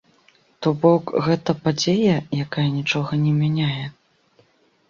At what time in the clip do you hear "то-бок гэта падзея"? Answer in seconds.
0.65-2.17